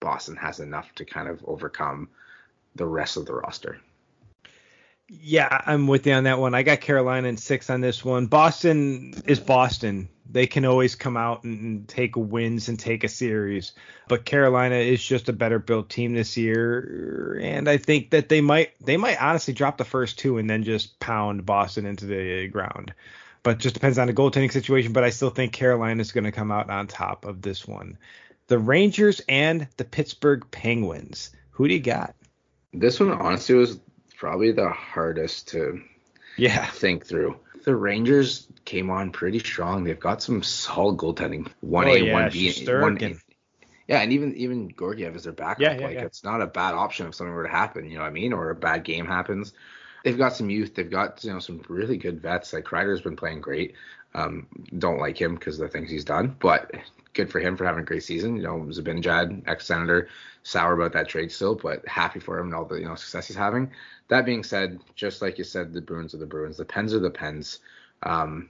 [0.00, 2.08] Boston has enough to kind of overcome
[2.76, 3.80] the rest of the roster.
[5.08, 6.54] Yeah, I'm with you on that one.
[6.54, 8.26] I got Carolina in six on this one.
[8.26, 10.08] Boston is Boston.
[10.28, 13.72] They can always come out and take wins and take a series.
[14.08, 17.38] But Carolina is just a better built team this year.
[17.40, 20.64] And I think that they might they might honestly drop the first two and then
[20.64, 22.92] just pound Boston into the ground.
[23.44, 24.92] But just depends on the goaltending situation.
[24.92, 27.96] But I still think Carolina is going to come out on top of this one.
[28.48, 31.30] The Rangers and the Pittsburgh Penguins.
[31.50, 32.16] Who do you got?
[32.72, 33.78] This one honestly was
[34.16, 35.82] probably the hardest to
[36.36, 37.38] yeah think through.
[37.64, 39.84] The Rangers came on pretty strong.
[39.84, 41.48] They've got some solid goaltending.
[41.60, 43.16] One oh, A, one B, one A.
[43.88, 45.60] Yeah, and even even Georgiev is their backup.
[45.60, 46.04] Yeah, yeah, like yeah.
[46.04, 47.88] it's not a bad option if something were to happen.
[47.88, 48.32] You know what I mean?
[48.32, 49.52] Or a bad game happens.
[50.04, 50.74] They've got some youth.
[50.74, 52.52] They've got you know some really good vets.
[52.52, 53.74] Like Kreider's been playing great.
[54.16, 54.46] Um,
[54.78, 56.72] don't like him because of the things he's done, but
[57.12, 58.36] good for him for having a great season.
[58.36, 60.08] You know, Zibanejad, ex-senator,
[60.42, 63.26] sour about that trade still, but happy for him and all the you know success
[63.26, 63.70] he's having.
[64.08, 66.56] That being said, just like you said, the Bruins are the Bruins.
[66.56, 67.58] The Pens are the Pens.
[68.04, 68.48] Um,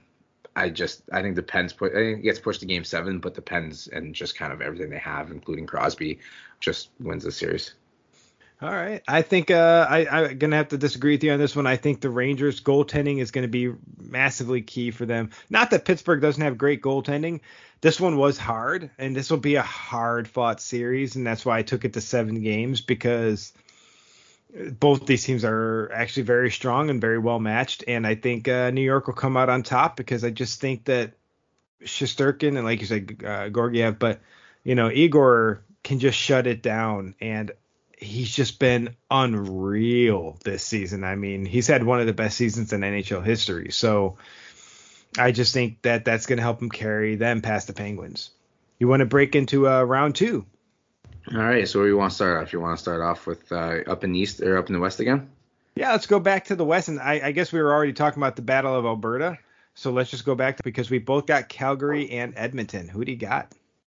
[0.55, 3.19] I just I think the Pens put I think it gets pushed to Game Seven,
[3.19, 6.19] but the Pens and just kind of everything they have, including Crosby,
[6.61, 7.73] just wins the series.
[8.59, 9.03] All right.
[9.07, 11.67] I think uh, I, I'm going to have to disagree with you on this one.
[11.67, 15.29] I think the Rangers' goaltending is going to be massively key for them.
[15.49, 17.41] Not that Pittsburgh doesn't have great goaltending.
[17.81, 21.59] This one was hard, and this will be a hard fought series, and that's why
[21.59, 23.53] I took it to seven games because
[24.79, 27.83] both these teams are actually very strong and very well matched.
[27.87, 30.85] And I think uh, New York will come out on top because I just think
[30.85, 31.13] that
[31.83, 34.21] Shesterkin and, like you said, uh, Georgiev, but,
[34.63, 37.13] you know, Igor can just shut it down.
[37.21, 37.51] And
[37.97, 41.03] he's just been unreal this season.
[41.03, 43.71] I mean, he's had one of the best seasons in NHL history.
[43.71, 44.17] So
[45.17, 48.29] I just think that that's going to help him carry them past the Penguins.
[48.79, 50.45] You want to break into uh, round two?
[51.33, 51.67] All right.
[51.67, 52.53] So where you want to start off?
[52.53, 54.79] You want to start off with uh, up in the east or up in the
[54.79, 55.29] west again?
[55.75, 56.87] Yeah, let's go back to the west.
[56.87, 59.37] And I, I guess we were already talking about the Battle of Alberta.
[59.75, 62.87] So let's just go back to, because we both got Calgary and Edmonton.
[62.87, 63.53] Who do you got?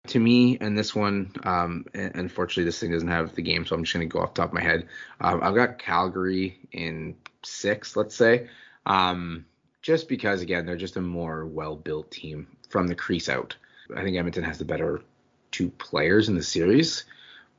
[0.09, 3.85] To me, and this one, um, unfortunately, this thing doesn't have the game, so I'm
[3.85, 4.89] just going to go off top of my head.
[5.21, 8.49] Um, I've got Calgary in six, let's say,
[8.87, 9.47] um,
[9.83, 13.57] just because again they're just a more well-built team from the crease out.
[13.97, 15.03] I think Edmonton has the better
[15.51, 17.05] two players in the series,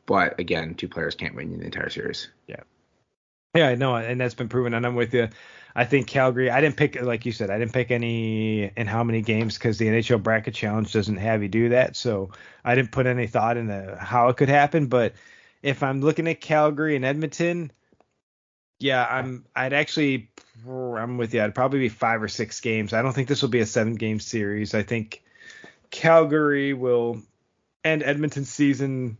[0.06, 2.30] but again, two players can't win the entire series.
[2.48, 2.62] Yeah.
[3.56, 5.28] Yeah, I know, and that's been proven, and I'm with you.
[5.76, 6.52] I think Calgary.
[6.52, 9.78] I didn't pick, like you said, I didn't pick any in how many games because
[9.78, 11.96] the NHL bracket challenge doesn't have you do that.
[11.96, 12.32] So
[12.64, 14.88] I didn't put any thought into how it could happen.
[14.88, 15.14] But
[15.64, 17.72] if I'm looking at Calgary and Edmonton,
[18.80, 19.46] yeah, I'm.
[19.56, 20.30] I'd actually.
[20.68, 21.42] I'm with you.
[21.42, 22.94] I'd probably be five or six games.
[22.94, 24.74] I don't think this will be a seven game series.
[24.74, 25.24] I think
[25.92, 27.22] Calgary will
[27.84, 29.18] end Edmonton's season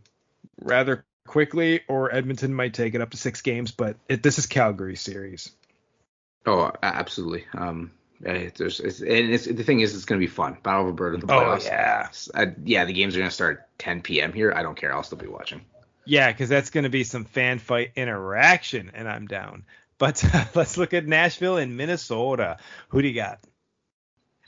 [0.60, 3.70] rather quickly, or Edmonton might take it up to six games.
[3.70, 5.50] But it, this is Calgary series.
[6.44, 7.44] Oh, absolutely.
[7.54, 10.58] Um, there's, it's, and it's, the thing is, it's going to be fun.
[10.62, 11.68] Battle of Alberta in the oh, playoffs.
[12.34, 12.48] Oh yeah.
[12.48, 14.32] Uh, yeah, the games are going to start 10 p.m.
[14.32, 14.52] here.
[14.54, 14.92] I don't care.
[14.92, 15.62] I'll still be watching.
[16.04, 19.64] Yeah, because that's going to be some fan fight interaction, and I'm down.
[19.98, 22.58] But uh, let's look at Nashville and Minnesota.
[22.88, 23.38] Who do you got?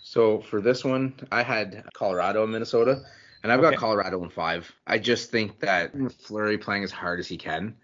[0.02, 3.02] So for this one, I had Colorado and Minnesota,
[3.42, 3.70] and I've okay.
[3.70, 4.70] got Colorado in five.
[4.86, 6.08] I just think that hmm.
[6.08, 7.76] Fleury playing as hard as he can.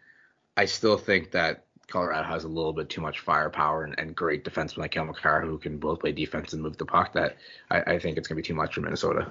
[0.56, 4.44] I still think that Colorado has a little bit too much firepower and, and great
[4.44, 7.14] defensemen like Cale Makar who can both play defense and move the puck.
[7.14, 7.36] That
[7.70, 9.30] I, I think it's going to be too much for Minnesota.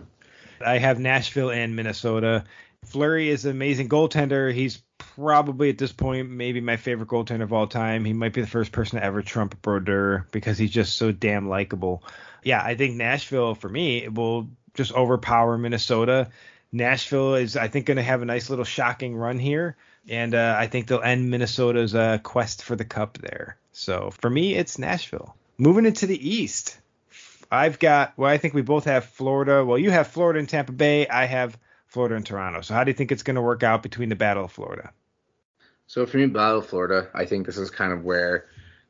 [0.65, 2.43] I have Nashville and Minnesota.
[2.85, 4.53] Fleury is an amazing goaltender.
[4.53, 8.05] He's probably at this point maybe my favorite goaltender of all time.
[8.05, 11.49] He might be the first person to ever trump Brodeur because he's just so damn
[11.49, 12.03] likable.
[12.43, 16.29] Yeah, I think Nashville for me will just overpower Minnesota.
[16.71, 19.75] Nashville is I think going to have a nice little shocking run here
[20.09, 23.57] and uh, I think they'll end Minnesota's uh, quest for the cup there.
[23.73, 25.35] So for me, it's Nashville.
[25.57, 26.77] Moving into the East,
[27.51, 29.65] I've got well, I think we both have Florida.
[29.65, 31.07] Well, you have Florida and Tampa Bay.
[31.07, 32.61] I have Florida and Toronto.
[32.61, 34.91] So how do you think it's going to work out between the Battle of Florida?
[35.87, 38.45] So for me, Battle of Florida, I think this is kind of where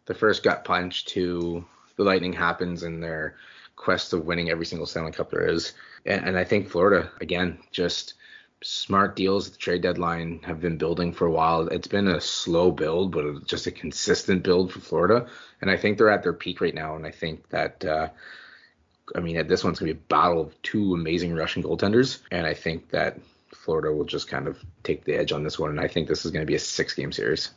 [0.06, 3.36] the first gut punch to the Lightning happens in their
[3.78, 5.72] quest of winning every single Stanley Cup there is.
[6.06, 8.16] And, and I think Florida, again, just
[8.64, 11.68] smart deals at the trade deadline have been building for a while.
[11.68, 15.28] It's been a slow build, but just a consistent build for Florida.
[15.62, 16.96] And I think they're at their peak right now.
[16.96, 18.10] And I think that, uh,
[19.16, 22.20] I mean, this one's going to be a battle of two amazing Russian goaltenders.
[22.32, 23.20] And I think that
[23.54, 25.70] Florida will just kind of take the edge on this one.
[25.70, 27.52] And I think this is going to be a six game series.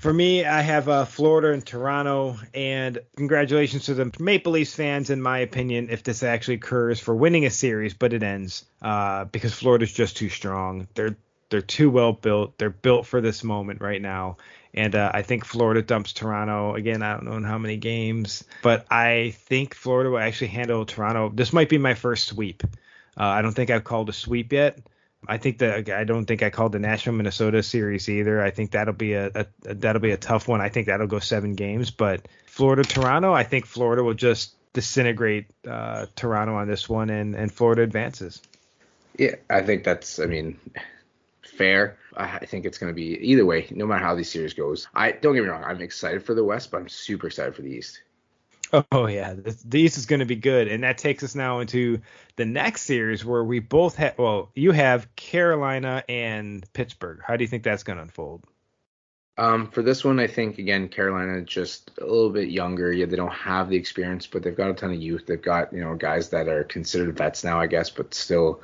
[0.00, 5.10] For me, I have uh, Florida and Toronto, and congratulations to the Maple Leafs fans,
[5.10, 9.26] in my opinion, if this actually occurs for winning a series, but it ends uh,
[9.26, 10.88] because Florida's just too strong.
[10.94, 11.16] They're
[11.50, 12.56] they're too well built.
[12.56, 14.38] They're built for this moment right now,
[14.72, 17.02] and uh, I think Florida dumps Toronto again.
[17.02, 21.28] I don't know in how many games, but I think Florida will actually handle Toronto.
[21.28, 22.62] This might be my first sweep.
[23.18, 24.78] Uh, I don't think I've called a sweep yet.
[25.28, 28.42] I think that I don't think I called the Nashville Minnesota series either.
[28.42, 30.60] I think that'll be a, a, that'll be a tough one.
[30.60, 31.90] I think that'll go seven games.
[31.90, 37.34] But Florida Toronto, I think Florida will just disintegrate uh, Toronto on this one, and
[37.34, 38.40] and Florida advances.
[39.18, 40.18] Yeah, I think that's.
[40.18, 40.58] I mean,
[41.42, 41.98] fair.
[42.16, 44.88] I think it's going to be either way, no matter how these series goes.
[44.94, 45.62] I don't get me wrong.
[45.62, 48.02] I'm excited for the West, but I'm super excited for the East.
[48.92, 49.34] Oh yeah,
[49.72, 52.00] East is going to be good, and that takes us now into
[52.36, 54.16] the next series where we both have.
[54.18, 57.20] Well, you have Carolina and Pittsburgh.
[57.24, 58.44] How do you think that's going to unfold?
[59.38, 62.92] Um, for this one, I think again Carolina just a little bit younger.
[62.92, 65.26] Yeah, they don't have the experience, but they've got a ton of youth.
[65.26, 68.60] They've got you know guys that are considered vets now, I guess, but still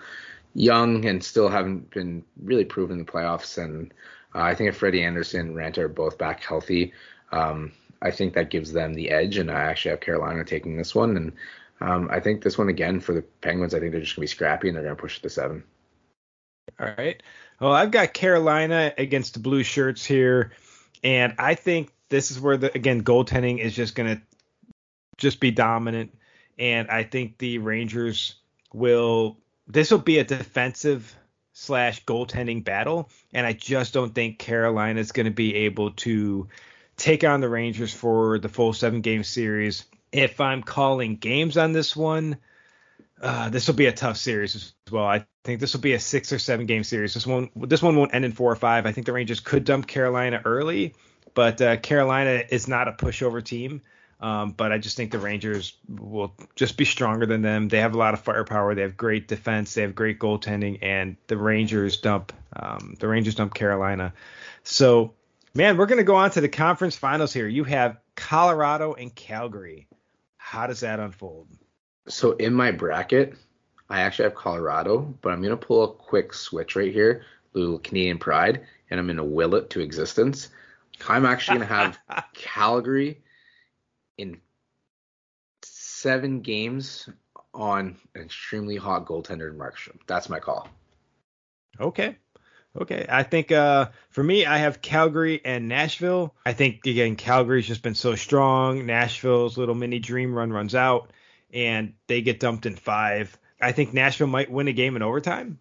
[0.55, 3.63] young and still haven't been really proven in the playoffs.
[3.63, 3.93] And
[4.35, 6.93] uh, I think if Freddie Andersen and Raanta are both back healthy,
[7.33, 10.95] um, I think that gives them the edge, and I actually have Carolina taking this
[10.95, 11.17] one.
[11.17, 11.33] And
[11.81, 14.29] um, I think this one again for the Penguins, I think they're just gonna be
[14.29, 15.65] scrappy and they're gonna push it to seven.
[16.81, 17.23] All right.
[17.61, 20.53] Well, I've got Carolina against the blue shirts here,
[21.03, 24.21] and I think this is where the again goaltending is just gonna
[25.17, 26.17] just be dominant,
[26.59, 28.37] and I think the Rangers
[28.73, 29.39] will.
[29.69, 31.17] This will be a defensive
[31.59, 36.47] slash goaltending battle, and I just don't think Carolina is going to be able to
[36.97, 39.85] take on the Rangers for the full seven game series.
[40.13, 42.39] If I'm calling games on this one,
[43.21, 45.07] uh, this will be a tough series as well.
[45.07, 47.15] I think this will be a six or seven game series.
[47.15, 48.87] This one, this one won't end in four or five.
[48.87, 50.95] I think the Rangers could dump Carolina early,
[51.35, 53.83] but uh, Carolina is not a pushover team.
[54.19, 57.69] Um, but I just think the Rangers will just be stronger than them.
[57.69, 58.75] They have a lot of firepower.
[58.75, 59.75] They have great defense.
[59.75, 64.15] They have great goaltending, and the Rangers dump um, the Rangers dump Carolina.
[64.65, 65.13] So
[65.57, 67.49] Man, we're going to go on to the conference finals here.
[67.49, 69.89] You have Colorado and Calgary.
[70.37, 71.49] How does that unfold?
[72.09, 73.37] So in my bracket,
[73.89, 78.19] I actually have Colorado, but I'm gonna pull a quick switch right here, little Canadian
[78.19, 80.51] pride, and I'm gonna will it to existence.
[81.09, 81.99] I'm actually gonna have
[82.35, 83.23] Calgary
[84.19, 84.39] in
[85.63, 87.09] seven games
[87.55, 89.99] on an extremely hot goaltender in Markstrom.
[90.07, 90.69] That's my call.
[91.81, 92.17] Okay.
[92.79, 93.07] Okay.
[93.09, 96.35] I think uh, for me, I have Calgary and Nashville.
[96.45, 98.87] I think again, Calgary's just been so strong.
[98.87, 101.11] Nashville's little mini dream run runs out,
[101.53, 103.37] and they get dumped in five.
[103.61, 105.59] I think Nashville might win a game in overtime.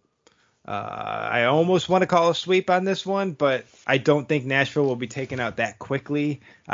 [0.67, 4.45] Uh, I almost want to call a sweep on this one, but I don't think
[4.45, 6.41] Nashville will be taken out that quickly.
[6.67, 6.73] Uh,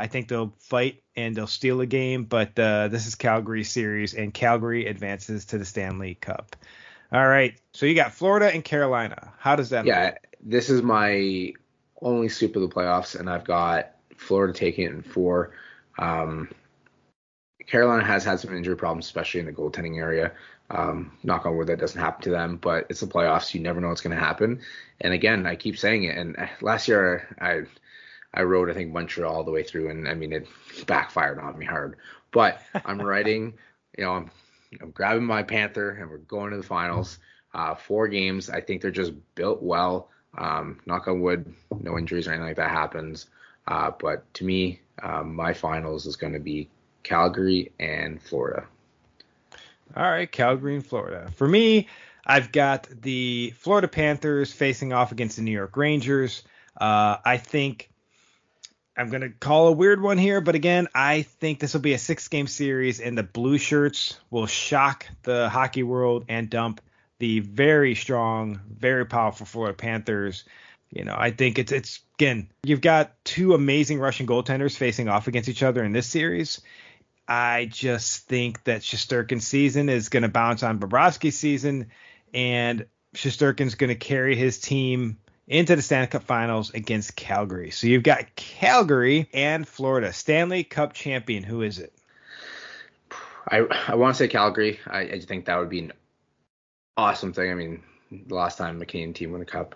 [0.00, 4.14] I think they'll fight and they'll steal a game, but uh, this is Calgary series,
[4.14, 6.54] and Calgary advances to the Stanley Cup.
[7.12, 9.32] All right, so you got Florida and Carolina.
[9.38, 9.84] How does that?
[9.84, 10.14] Yeah, look?
[10.40, 11.52] this is my
[12.00, 15.52] only sweep of the playoffs, and I've got Florida taking it in four.
[15.98, 16.48] Um,
[17.66, 20.32] Carolina has had some injury problems, especially in the goaltending area.
[20.70, 23.52] Um, knock on wood, that doesn't happen to them, but it's the playoffs.
[23.52, 24.60] You never know what's going to happen.
[25.00, 26.16] And again, I keep saying it.
[26.16, 27.62] And last year, I
[28.34, 30.48] I wrote I think Montreal all the way through, and I mean it
[30.86, 31.96] backfired on me hard.
[32.30, 33.54] But I'm writing,
[33.98, 34.30] you know, I'm,
[34.80, 37.18] I'm grabbing my Panther, and we're going to the finals.
[37.54, 38.48] Uh, four games.
[38.48, 40.08] I think they're just built well.
[40.38, 43.26] Um, knock on wood, no injuries or anything like that happens.
[43.68, 46.68] Uh, but to me, um, my finals is going to be
[47.02, 48.64] Calgary and Florida.
[49.94, 51.30] All right, Calgary and Florida.
[51.34, 51.88] For me,
[52.24, 56.42] I've got the Florida Panthers facing off against the New York Rangers.
[56.80, 57.90] Uh, I think
[58.96, 61.94] I'm going to call a weird one here, but again, I think this will be
[61.94, 66.80] a six game series, and the blue shirts will shock the hockey world and dump
[67.18, 70.44] the very strong, very powerful Florida Panthers.
[70.90, 75.26] You know, I think it's it's again, you've got two amazing Russian goaltenders facing off
[75.26, 76.60] against each other in this series,
[77.26, 81.86] I just think that Shesterkin's season is going to bounce on Bobrovsky's season,
[82.34, 87.70] and Shesterkin's going to carry his team into the Stanley Cup Finals against Calgary.
[87.70, 91.42] So you've got Calgary and Florida Stanley Cup champion.
[91.42, 91.92] Who is it?
[93.48, 94.78] I I want to say Calgary.
[94.86, 95.92] I, I think that would be an
[96.96, 97.50] awesome thing.
[97.50, 99.74] I mean, the last time the Canadian team won the cup,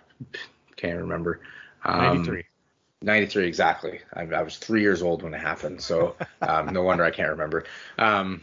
[0.75, 1.41] can't remember.
[1.83, 2.43] Um, 93.
[3.01, 3.99] 93 exactly.
[4.13, 7.29] I, I, was three years old when it happened, so um, no wonder I can't
[7.29, 7.65] remember.
[7.97, 8.41] Um,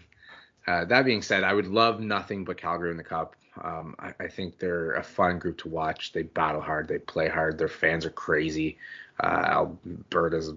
[0.67, 3.37] uh, that being said, I would love nothing but Calgary in the Cup.
[3.63, 6.13] Um, I, I, think they're a fun group to watch.
[6.13, 7.59] They battle hard, they play hard.
[7.59, 8.79] Their fans are crazy.
[9.21, 10.57] Uh, Alberta's a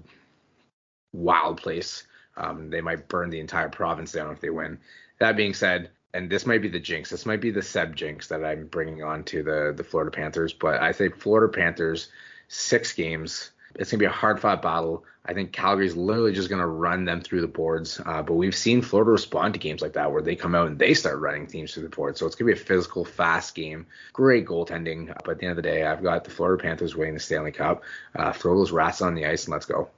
[1.14, 2.06] wild place.
[2.36, 4.80] Um, they might burn the entire province down if they win.
[5.20, 7.10] That being said, and this might be the jinx.
[7.10, 10.54] This might be the Seb jinx that I'm bringing on to the the Florida Panthers.
[10.54, 12.10] But I think Florida Panthers
[12.48, 15.06] six games it's going to be a hard fought battle.
[15.26, 18.00] I think Calgary's literally just going to run them through the boards.
[18.04, 20.80] Uh, but we've seen Florida respond to games like that where they come out and
[20.80, 22.18] they start running teams through the board.
[22.18, 23.88] So it's going to be a physical, fast game.
[24.13, 25.08] Great goaltending.
[25.26, 27.52] But at the end of the day, I've got the Florida Panthers winning the Stanley
[27.52, 27.84] Cup.
[28.16, 29.90] Uh, throw those rats on the ice and let's go.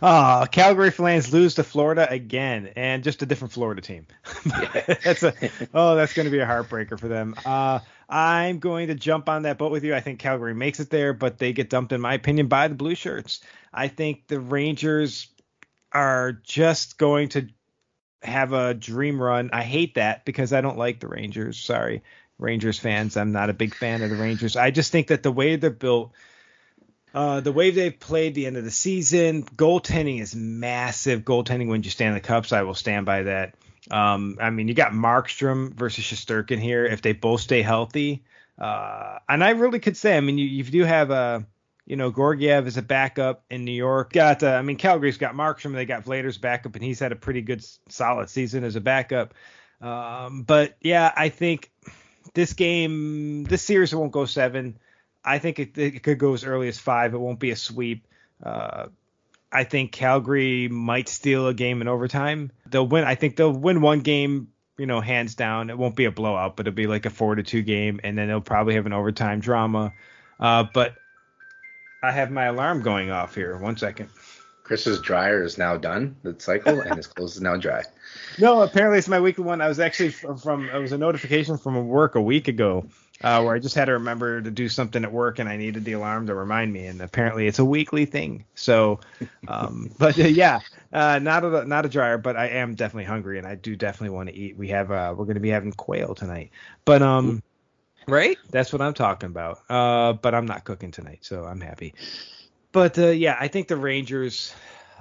[0.00, 4.06] oh, Calgary Flames lose to Florida again, and just a different Florida team.
[4.44, 5.34] that's a
[5.74, 7.34] oh, that's going to be a heartbreaker for them.
[7.44, 9.94] Uh, I'm going to jump on that boat with you.
[9.94, 12.74] I think Calgary makes it there, but they get dumped, in my opinion, by the
[12.74, 13.40] Blue Shirts.
[13.72, 15.28] I think the Rangers
[15.92, 17.48] are just going to
[18.22, 19.50] have a dream run.
[19.52, 21.58] I hate that because I don't like the Rangers.
[21.58, 22.02] Sorry,
[22.36, 23.16] Rangers fans.
[23.16, 24.56] I'm not a big fan of the Rangers.
[24.56, 26.12] I just think that the way they're built,
[27.14, 31.22] uh, the way they've played the end of the season, goaltending is massive.
[31.22, 32.52] Goaltending wins you Stanley Cups.
[32.52, 33.54] I will stand by that.
[33.90, 38.22] Um, I mean, you got Markstrom versus Shesterkin here if they both stay healthy.
[38.58, 41.46] Uh, and I really could say, I mean, you, you do have a,
[41.86, 44.12] you know, Georgiev as a backup in New York.
[44.12, 45.72] Got, uh, I mean, Calgary's got Markstrom.
[45.74, 49.34] They got Vladar's backup, and he's had a pretty good, solid season as a backup.
[49.80, 51.70] Um, but yeah, I think
[52.34, 54.78] this game, this series, won't go seven.
[55.24, 57.14] I think it, it could go as early as five.
[57.14, 58.06] It won't be a sweep.
[58.42, 58.88] Uh,
[59.52, 62.52] I think Calgary might steal a game in overtime.
[62.66, 63.04] They'll win.
[63.04, 65.70] I think they'll win one game, you know, hands down.
[65.70, 68.16] It won't be a blowout, but it'll be like a four to two game, and
[68.16, 69.92] then they'll probably have an overtime drama.
[70.38, 70.94] Uh, but
[72.02, 73.56] I have my alarm going off here.
[73.58, 74.08] One second.
[74.62, 77.82] Chris's dryer is now done, the cycle, and his clothes is now dry.
[78.38, 79.60] No, apparently it's my weekly one.
[79.60, 82.86] I was actually from, it was a notification from work a week ago
[83.22, 85.84] uh, where I just had to remember to do something at work and I needed
[85.84, 86.86] the alarm to remind me.
[86.86, 88.44] And apparently it's a weekly thing.
[88.54, 89.00] So,
[89.46, 90.60] um, but uh, yeah,
[90.92, 94.16] uh, not a not a dryer, but I am definitely hungry and I do definitely
[94.16, 94.56] want to eat.
[94.56, 96.50] We have uh, we're going to be having quail tonight,
[96.84, 97.42] but um,
[98.06, 99.60] right, that's what I'm talking about.
[99.68, 101.94] Uh, but I'm not cooking tonight, so I'm happy.
[102.72, 104.54] But uh, yeah, I think the Rangers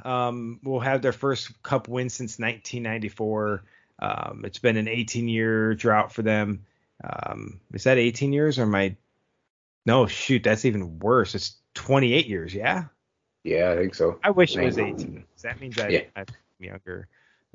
[0.06, 3.64] um will have their first Cup win since 1994.
[4.02, 6.66] Um, it's been an 18 year drought for them.
[7.04, 8.96] Um, is that 18 years or my?
[9.86, 11.36] No, shoot, that's even worse.
[11.36, 12.54] It's 28 years.
[12.54, 12.86] Yeah.
[13.44, 14.20] Yeah, I think so.
[14.24, 15.24] I wish it was 18.
[15.42, 16.02] That means I, yeah.
[16.16, 16.26] I'm
[16.60, 17.08] younger.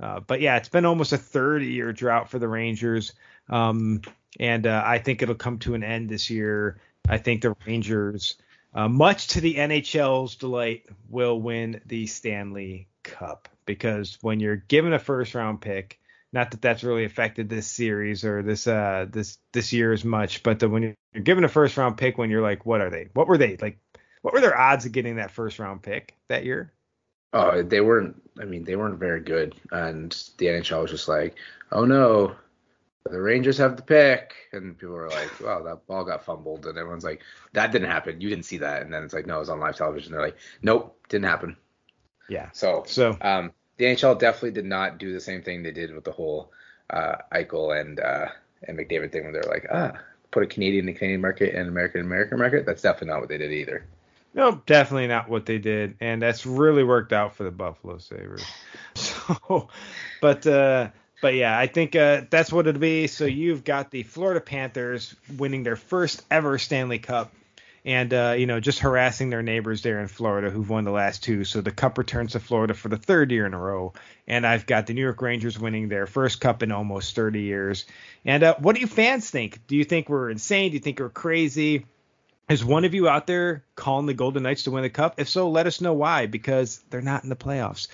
[0.03, 3.13] Uh, but yeah, it's been almost a 30 year drought for the Rangers.
[3.49, 4.01] Um,
[4.41, 6.81] and uh, I think it'll come to an end this year.
[7.09, 8.37] I think the Rangers,
[8.75, 14.93] uh, much to the NHL's delight, will win the Stanley Cup because when you're given
[14.93, 16.01] a first round pick,
[16.35, 20.43] not that that's really affected this series or this uh this this year as much,
[20.43, 23.09] but the, when you're given a first round pick, when you're like, what are they?
[23.15, 23.79] What were they like?
[24.23, 26.73] What were their odds of getting that first round pick that year?
[27.33, 28.21] Oh, they weren't.
[28.41, 31.37] I mean, they weren't very good, and the NHL was just like,
[31.71, 32.35] oh no,
[33.09, 36.77] the Rangers have the pick, and people were like, "Wow, that ball got fumbled," and
[36.77, 37.23] everyone's like,
[37.53, 38.21] "That didn't happen.
[38.21, 40.23] You didn't see that." And then it's like, "No, it was on live television." They're
[40.23, 41.57] like, "Nope, didn't happen."
[42.29, 42.49] Yeah.
[42.53, 46.05] So, so um, the NHL definitely did not do the same thing they did with
[46.05, 46.53] the whole
[46.91, 48.27] uh, Eichel and uh,
[48.67, 49.93] and McDavid thing, where they're like, "Ah,
[50.31, 53.21] put a Canadian in the Canadian market and American in American market." That's definitely not
[53.21, 53.85] what they did either.
[54.35, 58.45] No, definitely not what they did, and that's really worked out for the Buffalo Sabres.
[58.97, 59.69] So,
[60.21, 63.09] but uh, but yeah, I think uh, that's what it'll be.
[63.09, 67.33] So you've got the Florida Panthers winning their first ever Stanley Cup,
[67.85, 71.23] and uh, you know just harassing their neighbors there in Florida who've won the last
[71.23, 71.45] two.
[71.45, 73.93] So the Cup returns to Florida for the third year in a row,
[74.27, 77.85] and I've got the New York Rangers winning their first Cup in almost 30 years.
[78.25, 79.67] And uh, what do you fans think?
[79.67, 80.71] Do you think we're insane?
[80.71, 81.87] Do you think we're crazy?
[82.49, 85.15] Is one of you out there calling the Golden Knights to win the Cup?
[85.19, 87.89] If so, let us know why because they're not in the playoffs.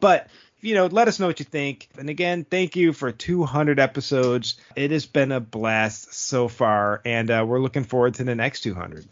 [0.00, 0.28] But
[0.60, 1.88] you know, let us know what you think.
[1.96, 4.56] And again, thank you for 200 episodes.
[4.74, 8.62] It has been a blast so far, and uh, we're looking forward to the next
[8.62, 9.06] 200.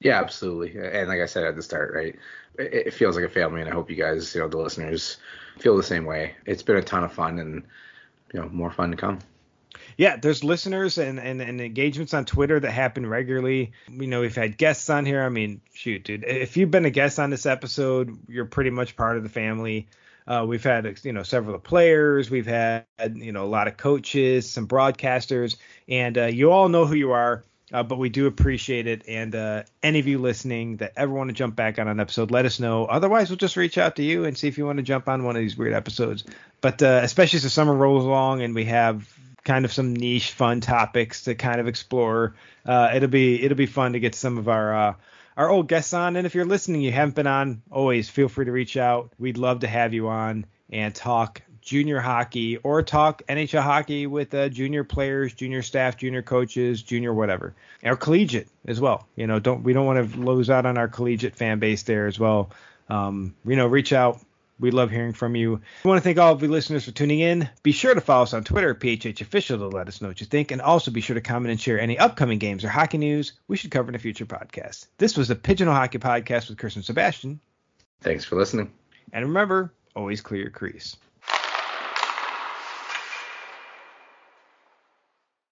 [0.00, 0.78] Yeah, absolutely.
[0.78, 2.16] And like I said at the start, right,
[2.58, 5.18] it, feels like a family, and I hope you guys, you know, the listeners,
[5.58, 6.34] feel the same way.
[6.44, 7.62] It's been a ton of fun, and
[8.32, 9.20] you know, more fun to come.
[9.96, 13.72] Yeah, there's listeners and, and, and engagements on Twitter that happen regularly.
[13.90, 15.22] You know, we've had guests on here.
[15.22, 18.96] I mean, shoot, dude, if you've been a guest on this episode, you're pretty much
[18.96, 19.88] part of the family.
[20.26, 22.84] Uh, we've had you know several players, we've had
[23.14, 25.56] you know a lot of coaches, some broadcasters,
[25.88, 27.44] and uh, you all know who you are.
[27.72, 29.02] Uh, but we do appreciate it.
[29.08, 32.30] And uh, any of you listening that ever want to jump back on an episode,
[32.30, 32.86] let us know.
[32.86, 35.24] Otherwise, we'll just reach out to you and see if you want to jump on
[35.24, 36.24] one of these weird episodes.
[36.60, 39.12] But uh, especially as the summer rolls along and we have
[39.44, 43.66] kind of some niche fun topics to kind of explore, uh, it'll be it'll be
[43.66, 44.96] fun to get some of our
[45.36, 46.16] our old guests on.
[46.16, 49.12] And if you're listening, you haven't been on, always feel free to reach out.
[49.18, 54.32] We'd love to have you on and talk junior hockey or talk NHL hockey with
[54.32, 59.06] uh, junior players, junior staff, junior coaches, junior whatever, or collegiate as well.
[59.16, 62.06] You know, don't we don't want to lose out on our collegiate fan base there
[62.06, 62.50] as well.
[62.88, 64.20] Um, you know, reach out.
[64.58, 65.60] We love hearing from you.
[65.84, 67.50] We want to thank all of you listeners for tuning in.
[67.62, 70.26] Be sure to follow us on Twitter, PHH Official, to let us know what you
[70.26, 70.50] think.
[70.50, 73.58] And also be sure to comment and share any upcoming games or hockey news we
[73.58, 74.86] should cover in a future podcast.
[74.96, 77.38] This was the Pigeonhole Hockey Podcast with Chris and Sebastian.
[78.00, 78.72] Thanks for listening.
[79.12, 80.96] And remember, always clear your crease.